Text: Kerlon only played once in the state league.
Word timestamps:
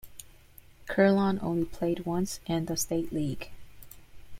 Kerlon 0.87 1.37
only 1.43 1.63
played 1.65 2.07
once 2.07 2.39
in 2.47 2.65
the 2.65 2.75
state 2.75 3.13
league. 3.13 3.51